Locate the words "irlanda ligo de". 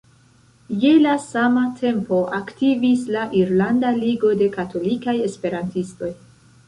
3.43-4.49